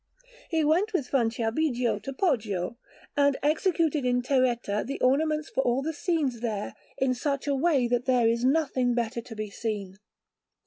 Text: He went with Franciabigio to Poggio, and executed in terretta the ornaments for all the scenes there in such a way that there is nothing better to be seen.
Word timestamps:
He 0.49 0.63
went 0.63 0.93
with 0.93 1.11
Franciabigio 1.11 1.99
to 2.01 2.11
Poggio, 2.11 2.75
and 3.15 3.37
executed 3.43 4.03
in 4.03 4.23
terretta 4.23 4.83
the 4.83 4.99
ornaments 4.99 5.51
for 5.51 5.61
all 5.61 5.83
the 5.83 5.93
scenes 5.93 6.39
there 6.39 6.73
in 6.97 7.13
such 7.13 7.45
a 7.45 7.53
way 7.53 7.87
that 7.87 8.05
there 8.05 8.27
is 8.27 8.43
nothing 8.43 8.95
better 8.95 9.21
to 9.21 9.35
be 9.35 9.51
seen. 9.51 9.99